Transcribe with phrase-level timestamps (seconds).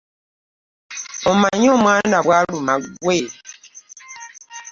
[1.29, 3.17] Omanyi omwana bw'aluma ggwe?